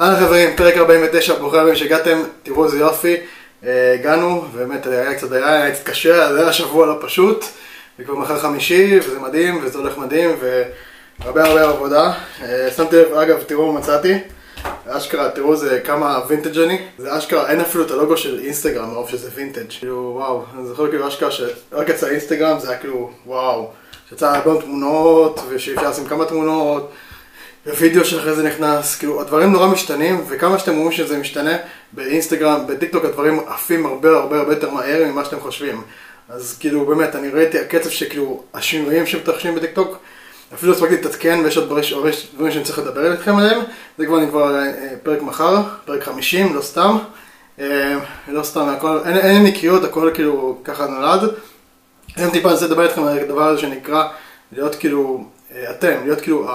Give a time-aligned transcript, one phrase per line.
[0.00, 3.16] אהלן חברים, פרק 49, ברוכים הבאים שהגעתם, תראו איזה יופי,
[3.64, 7.44] אה, הגענו, באמת היה קצת, היה קצת קשה, זה היה שבוע לא פשוט,
[7.98, 12.12] וכבר מחר חמישי, וזה מדהים, וזה הולך מדהים, והרבה הרבה עבודה.
[12.42, 14.18] אה, שמתי לב, אגב, תראו מה מצאתי,
[14.96, 19.08] אשכרה, תראו זה כמה וינטג' אני, זה אשכרה, אין אפילו את הלוגו של אינסטגרם, מרוב
[19.08, 23.70] שזה וינטג', כאילו וואו, אני זוכר כאילו אשכרה שרק יצא אינסטגרם, זה היה כאילו וואו,
[24.08, 26.90] שיצא הרבה תמונות, ושאפשר לשים כמה תמונות.
[27.66, 31.56] וידאו שאחרי זה נכנס, כאילו הדברים נורא משתנים וכמה שאתם אומרים שזה משתנה
[31.92, 35.82] באינסטגרם, בטיקטוק הדברים עפים הרבה הרבה הרבה יותר מהר ממה שאתם חושבים.
[36.28, 39.98] אז כאילו באמת אני ראיתי הקצב שכאילו השינויים שמתרחשים בטיקטוק
[40.54, 41.68] אפילו הספקתי להתעדכן ויש עוד
[42.34, 43.60] דברים שאני צריך לדבר איתכם עליהם.
[43.98, 46.98] זה כבר נקבע אה, פרק מחר, פרק 50, לא סתם.
[47.60, 51.30] אה, לא סתם, הכל, אין, אין לי קריאות, הכל כאילו ככה נולד.
[52.16, 54.08] היום טיפה אני רוצה לדבר איתכם על הדבר הזה שנקרא
[54.52, 56.48] להיות כאילו אה, אתם, להיות כאילו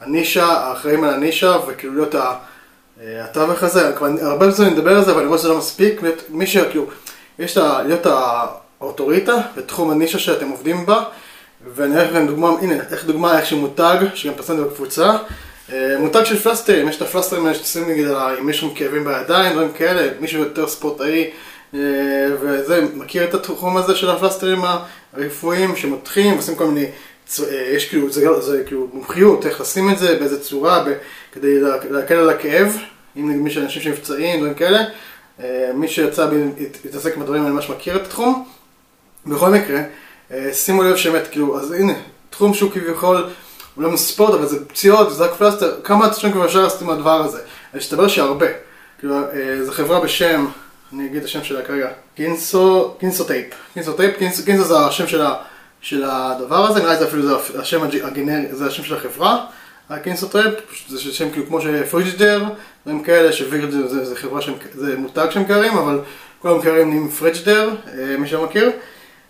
[0.00, 5.04] הנישה, האחראים על הנישה, וכאילו להיות אה, התווך הזה, כבר הרבה זמן אני מדבר על
[5.04, 6.86] זה, אבל אני רואה שזה לא מספיק, מי שכאילו,
[7.38, 8.06] יש לה, להיות
[8.80, 11.04] האוטוריטה בתחום הנישה שאתם עובדים בה,
[11.64, 15.16] ואני אראה לכם דוגמה, הנה, איך דוגמה, איך שמותג, שגם פרסמתי בקבוצה,
[15.72, 18.06] אה, מותג של פלסטרים, יש את הפלסטרים האלה שתשים נגיד
[18.40, 21.30] אם יש שם כאבים בידיים, דברים כאלה, מישהו יותר ספורטאי,
[21.74, 21.80] אה,
[22.40, 24.62] וזה, מכיר את התחום הזה של הפלסטרים
[25.12, 26.86] הרפואיים שמותחים, ועושים כל מיני
[27.40, 30.92] אה, יש כאילו, זה, זה כאילו מומחיות, איך לשים את זה, באיזה צורה, ב,
[31.32, 32.76] כדי להקל על הכאב,
[33.16, 34.84] אם נגיד מישהו אנשים שנפצעים, דברים כאלה.
[35.74, 36.28] מי שיצא
[36.84, 38.44] להתעסק בדברים האלה ממש מכיר את התחום.
[39.26, 39.80] בכל מקרה,
[40.52, 41.92] שימו לב שבאמת, כאילו, אז הנה,
[42.30, 43.26] תחום שהוא כביכול,
[43.74, 46.90] הוא לא מספורט, אבל זה פציעות, זה רק פלסטר, כמה אנשים כבר אפשר לעשות עם
[46.90, 47.38] הדבר הזה?
[47.72, 48.46] אז מסתבר שהרבה.
[48.98, 49.14] כאילו,
[49.62, 50.46] זו חברה בשם,
[50.92, 53.46] אני אגיד את השם שלה כרגע, Kinesio, Kinesio tape.
[53.74, 55.22] Kinesio tape, Kinesio זה השם של.
[55.80, 59.46] של הדבר הזה, נראה לי זה אפילו זה השם הגנרי, זה השם של החברה,
[59.90, 60.54] ה Kinesio tape,
[60.88, 62.44] זה שם כאילו כמו שפריג'ידר,
[62.86, 64.40] דברים כאלה, שפריג'ידר זה, זה חברה,
[64.74, 66.00] זה מותג של מקררים, אבל
[66.38, 68.70] כל המקררים נהיים פריג'ידר, אה, מי שמכיר.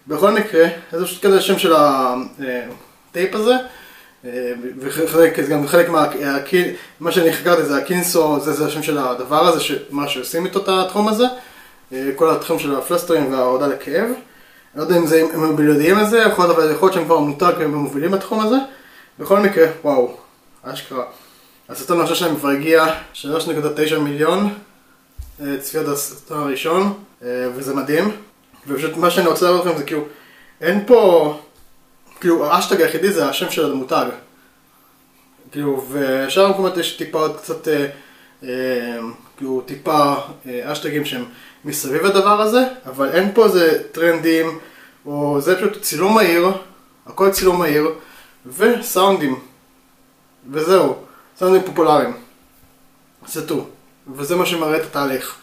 [0.09, 3.55] בכל מקרה, זה פשוט כזה השם של הטייפ הזה,
[4.25, 6.07] אה, וחלק, גם חלק מה,
[7.01, 10.69] מה שאני חקרתי זה הקינסו, זה, זה השם של הדבר הזה, מה שעושים איתו את
[10.69, 11.25] התחום הזה,
[11.93, 14.11] אה, כל התחום של הפלסטרים וההורדה לכאב.
[14.75, 17.19] לא יודע אם זה, הם יודעים את זה, יכול להיות אבל יכול להיות שהם כבר
[17.19, 18.57] מותג והם מובילים בתחום הזה.
[19.19, 20.17] בכל מקרה, וואו,
[20.63, 21.05] אשכרה.
[21.69, 24.55] הסרטון הראשון שלהם כבר הגיע 3.9 מיליון
[25.41, 26.93] אה, צפיות הסרטון הראשון,
[27.23, 28.26] אה, וזה מדהים.
[28.67, 30.05] ופשוט מה שאני רוצה להראות לכם זה כאילו,
[30.61, 31.41] אין פה,
[32.21, 34.07] כאילו האשטג היחידי זה השם של המותג.
[35.53, 37.87] כאילו, ושאר המקומות יש טיפה עוד קצת, אה,
[38.43, 38.99] אה,
[39.37, 40.15] כאילו טיפה
[40.47, 41.25] אה, אשטגים שהם
[41.65, 44.59] מסביב לדבר הזה, אבל אין פה איזה טרנדים,
[45.07, 46.49] או זה פשוט צילום מהיר,
[47.07, 47.89] הכל צילום מהיר,
[48.47, 49.41] וסאונדים.
[50.51, 50.97] וזהו,
[51.39, 52.17] סאונדים פופולריים.
[53.27, 53.67] זה טו.
[54.15, 55.37] וזה מה שמראה את התהליך.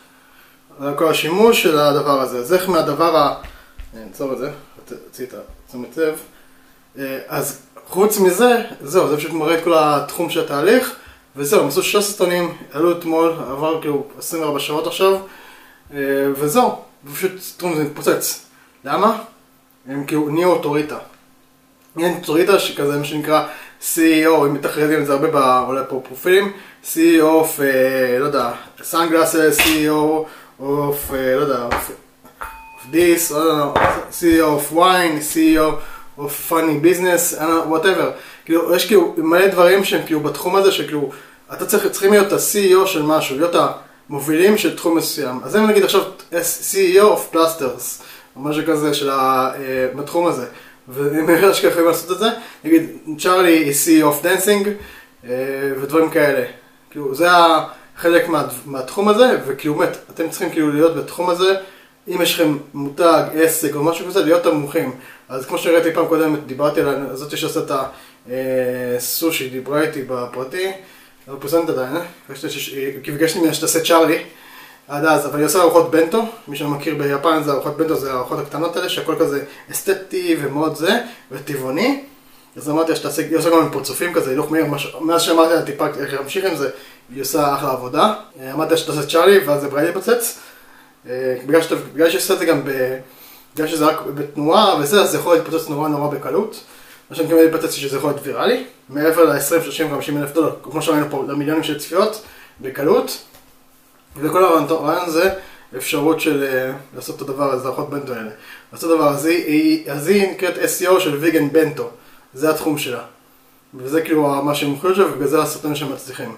[0.80, 2.38] על כל השימוש של הדבר הזה.
[2.38, 3.36] אז איך מהדבר ה...
[3.94, 4.52] אני אעצור את זה,
[4.86, 5.34] תוציא את
[5.68, 6.20] תשומת לב.
[6.98, 10.96] אה, אז חוץ מזה, זהו, זה פשוט מראה את כל התחום של התהליך,
[11.36, 15.18] וזהו, הם עשו שש סרטונים, עלו אתמול, עבר כאילו 24 שעות עכשיו.
[15.94, 16.00] אה,
[16.36, 16.82] וזהו,
[17.14, 18.46] פשוט סטרום זה מתפוצץ.
[18.86, 19.18] למה?
[19.88, 20.98] הם כאילו נהיו אוטוריטה.
[21.96, 23.48] נהיו אוטוריטה שכזה מה שנקרא
[23.82, 26.52] CEO, אם מתחרדים את זה הרבה עולה פה פרופילים,
[26.84, 27.62] CEO of,
[28.20, 28.52] לא יודע,
[28.84, 30.26] סאנגלאסס, CEO
[30.60, 31.92] of, uh, לא יודע, of,
[32.42, 33.82] of this, לא יודע,
[34.12, 35.80] CEO of wine, CEO
[36.20, 38.12] of funny business, whatever.
[38.46, 41.12] כאילו, יש כאילו מלא דברים שהם כאילו בתחום הזה שכאילו,
[41.54, 43.72] אתה צריך, צריכים להיות ה-CEO של משהו, להיות ה...
[44.10, 45.40] מובילים של תחום מסוים.
[45.44, 48.04] אז אם נגיד עכשיו CEO of Plasters,
[48.36, 50.46] או משהו כזה של ה, uh, בתחום הזה,
[50.88, 52.30] ואם יש ככה יכולים לעשות את זה,
[52.64, 54.68] נגיד צ'ארלי היא CEO of Dancing,
[55.24, 55.28] uh,
[55.82, 56.46] ודברים כאלה.
[56.92, 57.28] כאילו זה
[57.98, 61.56] חלק מה, מהתחום הזה, וכאילו באמת, אתם צריכים כאילו להיות בתחום הזה,
[62.08, 64.92] אם יש לכם מותג, עסק או משהו כזה, להיות המומחים.
[65.30, 67.72] אז כמו שראיתי פעם קודמת, דיברתי על זאת שעושה את
[68.98, 70.72] הסושי, דיברה איתי בפרטי.
[71.28, 72.02] לא פרסמת עדיין, אה?
[73.04, 74.24] כי ביקשתי ממנה שתעשה צ'ארלי
[74.88, 78.40] עד אז, אבל היא עושה ארוחות בנטו, מי שמכיר ביפן זה ארוחות בנטו, זה הארוחות
[78.40, 81.00] הקטנות האלה, שהכל כזה אסתטי ומאוד זה,
[81.32, 82.04] וטבעוני.
[82.58, 84.66] אז אמרתי לה שתעשה, היא עושה גם עם פרצופים כזה, הילוך מהיר,
[85.02, 86.70] מאז שאמרתי לה טיפה איך להמשיך עם זה,
[87.14, 88.14] היא עושה אחלה עבודה.
[88.54, 90.40] אמרתי לה שתעשה צ'ארלי, ואז זה בריידי פוצץ.
[91.10, 92.62] אה, בגלל שהיא עושה את זה גם,
[93.56, 96.64] בגלל שזה רק בתנועה וזה, אז זה יכול להתפוצץ נורא נורא בקלות.
[97.10, 98.64] מה שאני מתכוון להתפוצץ שזה יכול להיות ויראלי.
[98.90, 102.22] מעבר ל-20, 30, 50 אלף דולר, כמו שראינו פה, למיליונים של צפיות,
[102.62, 103.22] בקלות.
[104.18, 105.30] וכל הרעיון הזה,
[105.78, 108.30] אפשרות של אה, לעשות את הדבר הזה, לאכול בנטו האלה.
[108.74, 109.40] לעשות את הדבר הזה,
[109.88, 111.90] אז היא נקראת SEO של ויגן בנטו,
[112.34, 113.02] זה התחום שלה.
[113.76, 116.36] וזה כאילו מה שהם מוכרים שלה, ובגלל זה הסרטונים שהם מצליחים.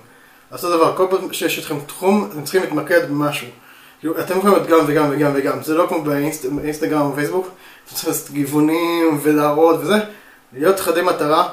[0.51, 3.47] לעשות דבר, כל פעם שיש לכם תחום, אתם צריכים להתמקד במשהו.
[4.00, 7.47] כאילו, אתם יכולים להיות גם וגם וגם וגם, זה לא כמו באינסטגרם או פייסבוק,
[7.86, 9.95] אתם צריכים לעשות גיוונים ולהראות וזה,
[10.53, 11.50] להיות חדי מטרה,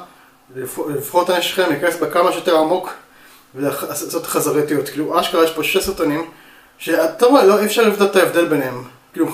[0.56, 2.92] לבחור את הנשק שלכם, להיכנס בה כמה שיותר עמוק
[3.54, 4.88] ולעשות חזרתיות.
[4.88, 6.30] כאילו, אשכרה יש פה שש סרטונים,
[6.78, 8.84] שאתה רואה, לא, אי אפשר לבדוק את ההבדל ביניהם.
[9.12, 9.26] כאילו,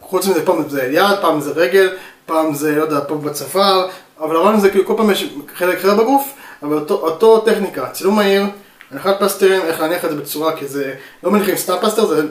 [0.00, 1.96] חוץ מזה, פעם זה יד, פעם זה רגל,
[2.26, 3.88] פעם זה, לא יודע, פה בצוואר,
[4.20, 6.32] אבל הרעיון זה כאילו כל פעם יש חלק אחר בגוף,
[6.62, 8.44] אבל אותו, אותו טכניקה, צילום מהיר,
[8.90, 10.94] הנחת פלסטרים, איך להניח את זה בצורה, כי זה
[11.24, 12.22] לא מניחים סתם פלסטר, זה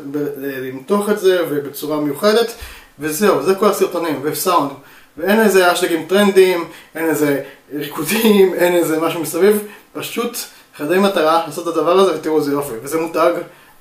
[0.62, 2.53] למתוח את זה ובצורה מיוחדת,
[3.00, 4.71] וזהו, זה כל הסרטונים, וסאונד.
[5.18, 6.65] ואין איזה אשטגים טרנדים,
[6.95, 7.41] אין איזה
[7.74, 10.38] ריקודים, אין איזה משהו מסביב, פשוט
[10.77, 13.31] חדי מטרה לעשות את הדבר הזה ותראו איזה יופי, וזה מותג,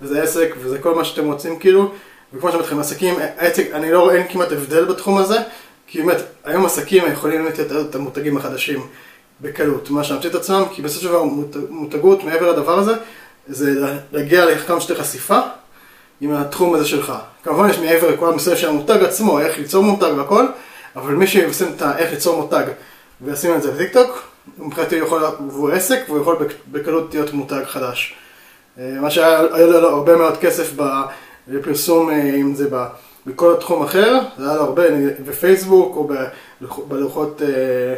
[0.03, 1.93] וזה עסק, וזה כל מה שאתם רוצים כאילו,
[2.33, 3.15] וכמו שאתם מתחילים עסקים,
[3.73, 5.39] אני לא אין כמעט הבדל בתחום הזה,
[5.91, 8.87] כי באמת, היום עסקים יכולים באמת לתת את המותגים החדשים
[9.41, 11.25] בקלות, מה להמציא את עצמם, כי בסופו של דבר
[11.71, 12.93] מותגות מעבר לדבר הזה,
[13.49, 15.41] זה להגיע לכמה שיותר חשיפה
[16.21, 17.13] עם התחום הזה שלך.
[17.45, 20.47] כמובן יש מעבר לכל המסר של המותג עצמו, איך ליצור מותג והכל,
[20.97, 22.65] אבל מי שישים את איך ליצור מותג
[23.21, 24.23] וישים את זה בטיקטוק,
[24.59, 26.37] מבחינתי הוא יכול, והוא עסק והוא יכול
[26.71, 28.15] בקלות להיות מותג חדש.
[28.79, 30.73] אה, מה שהיה לו הרבה מאוד כסף
[31.49, 32.69] בפרסום, אה, אם זה
[33.29, 34.83] בכל תחום אחר, זה היה לו הרבה,
[35.27, 36.09] בפייסבוק או
[36.89, 37.95] בלוחות, אה,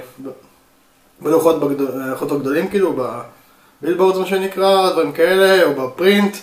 [1.20, 2.96] בלוחות הגדולים כאילו,
[3.82, 6.36] בבילבורדס מה שנקרא, דברים כאלה, או בפרינט,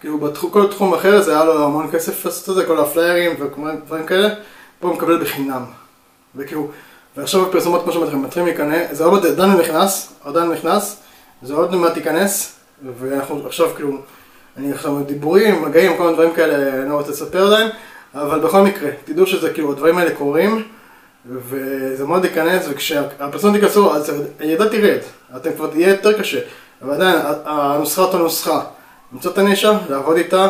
[0.00, 4.06] כאילו בכל תחום אחר זה היה לו המון כסף לעשות את זה, כל הפליירים ודברים
[4.06, 4.28] כאלה,
[4.80, 5.64] פה הוא מקבל בחינם.
[6.36, 6.68] וכאילו,
[7.16, 10.96] ועכשיו בפרסומות כמו שאומרים מתחילים להיכנס, זה עוד עדיין נכנס, עדיין נכנס,
[11.42, 12.58] זה עוד מעט ייכנס,
[12.98, 13.98] ואנחנו עכשיו כאילו,
[14.56, 17.70] אני עכשיו דיבורים, מגעים, כל מיני דברים כאלה, אני לא רוצה לספר עדיין,
[18.14, 20.64] אבל בכל מקרה, תדעו שזה כאילו, הדברים האלה קורים,
[21.26, 24.98] וזה מאוד ייכנס, וכשהפרסומות ייכנסו, אז הידע תרד,
[25.36, 26.40] אתם כבר, יהיה יותר קשה,
[26.82, 28.64] אבל עדיין, הנוסחה אותה נוסחה,
[29.12, 30.48] למצוא את הנישה, לעבוד איתה,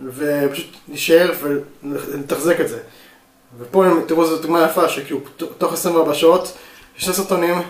[0.00, 2.78] ופשוט להישאר ולתחזק את זה.
[3.58, 5.20] ופה תראו זו דוגמה יפה שכאילו
[5.58, 6.56] תוך 24 שעות
[6.96, 7.62] שני סרטונים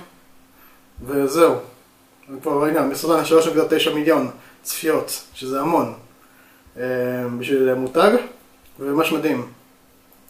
[1.06, 1.54] וזהו.
[2.30, 3.38] וכבר ראינו, מסרטון
[3.88, 4.30] 3.9 מיליון
[4.62, 5.94] צפיות, שזה המון.
[6.78, 6.82] אה,
[7.38, 8.10] בשביל מותג,
[8.80, 9.46] וממש מדהים.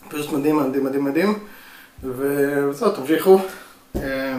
[0.09, 1.39] פשוט מדהים, מדהים, מדהים, מדהים.
[2.03, 3.39] וזהו, תמשיכו.
[3.97, 4.37] אה,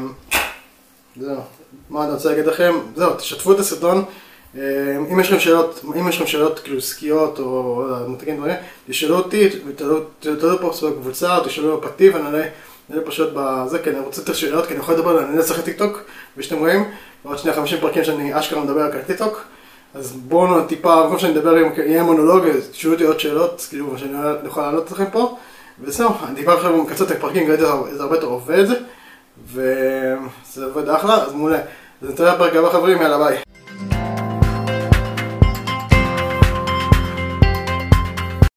[1.19, 1.41] זהו,
[1.89, 2.73] מה אני רוצה להגיד לכם?
[2.95, 4.05] זהו, תשתפו את הסרטון.
[4.57, 8.55] אה, אם יש לכם שאלות, אם יש לכם שאלות כאילו עסקיות או מותגים דברים,
[8.87, 9.49] תשאלו אותי,
[10.19, 12.43] תעלו פה בקבוצה, תשאלו בפרטי ונעלה
[13.05, 16.01] פשוט בזה, כי אני רוצה יותר שאלות, כי אני יכול לדבר, אני נצטרך טיקטוק,
[16.37, 16.83] ושאתם רואים,
[17.25, 19.43] ועוד שנייה חמישים פרקים שאני אשכרה מדבר על טיקטוק,
[19.97, 24.63] אז בואו טיפה, במקום שאני אדבר, יהיה מונולוג, תשאלו אותי עוד שאלות, כאילו, שאני יכול
[24.63, 25.37] לענות לכם פה,
[25.81, 27.63] וזהו, אני טיפה עכשיו מקצר את הפרקים, ראיתי
[27.93, 28.65] זה הרבה יותר עובד,
[29.45, 31.59] וזה עובד אחלה, אז מעולה.
[32.01, 33.37] אז נתראה בפרק הבא חברים, יאללה ביי.